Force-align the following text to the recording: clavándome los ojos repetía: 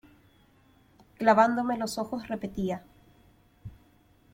clavándome 1.19 1.77
los 1.77 1.99
ojos 1.99 2.27
repetía: 2.27 2.81